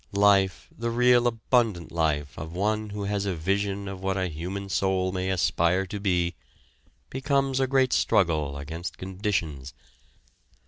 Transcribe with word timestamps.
Life, 0.13 0.67
the 0.75 0.89
real 0.89 1.27
abundant 1.27 1.91
life 1.91 2.35
of 2.35 2.53
one 2.53 2.89
who 2.89 3.03
has 3.03 3.27
a 3.27 3.35
vision 3.35 3.87
of 3.87 4.01
what 4.01 4.17
a 4.17 4.25
human 4.29 4.67
soul 4.67 5.11
may 5.11 5.29
aspire 5.29 5.85
to 5.85 5.99
be, 5.99 6.33
becomes 7.11 7.59
a 7.59 7.67
great 7.67 7.93
struggle 7.93 8.57
against 8.57 8.97
conditions. 8.97 9.75